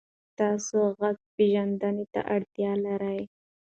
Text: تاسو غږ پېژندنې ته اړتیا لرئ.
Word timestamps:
تاسو 0.39 0.77
غږ 0.99 1.17
پېژندنې 1.35 2.05
ته 2.13 2.21
اړتیا 2.35 2.71
لرئ. 2.85 3.21